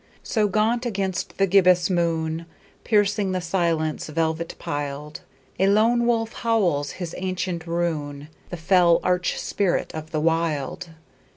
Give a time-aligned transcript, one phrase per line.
[0.23, 2.47] So gaunt against the gibbous moon,
[2.83, 5.21] Piercing the silence velvet piled,
[5.59, 10.89] A lone wolf howls his ancient rune— The fell arch spirit of the Wild.